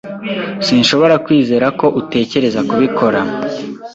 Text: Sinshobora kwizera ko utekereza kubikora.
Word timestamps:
Sinshobora 0.65 1.15
kwizera 1.25 1.67
ko 1.79 1.87
utekereza 2.01 2.59
kubikora. 2.69 3.19